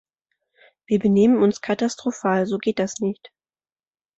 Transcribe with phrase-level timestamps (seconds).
[0.87, 3.31] Wir benehmen uns katastrophal, so geht das nicht.